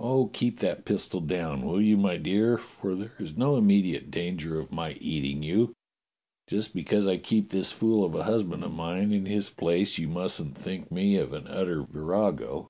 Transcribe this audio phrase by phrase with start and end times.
[0.00, 2.58] "Oh, keep that pistol down, will you, my dear?
[2.58, 5.76] for there is no immediate danger of my eating you.
[6.48, 10.08] Just because I keep this fool of a husband of mine in his place, you
[10.08, 12.68] mustn't think me an utter virago."